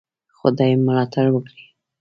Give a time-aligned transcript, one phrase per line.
[0.39, 1.63] خدای ملاتړ وکړی.